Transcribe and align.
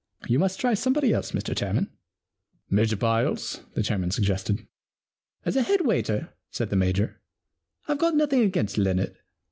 You 0.27 0.39
must 0.39 0.59
try 0.59 0.73
somebody 0.73 1.13
else, 1.13 1.31
Mr 1.31 1.55
Chairman.' 1.55 1.91
* 2.33 2.69
Major 2.71 2.95
Byles?' 2.95 3.61
the 3.75 3.83
chairman 3.83 4.09
suggested. 4.09 4.65
* 5.05 5.45
As 5.45 5.55
a 5.55 5.61
head 5.61 5.85
waiter,' 5.85 6.29
said 6.49 6.71
the 6.71 6.75
Major, 6.75 7.21
* 7.51 7.87
Fve 7.87 7.99
got 7.99 8.15
nothing 8.15 8.41
against 8.41 8.79
Leonard. 8.79 9.15